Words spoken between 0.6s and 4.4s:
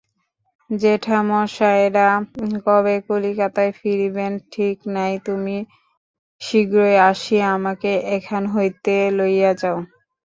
জেঠামশায়রা কবে কলিকাতায় ফিরিবেন,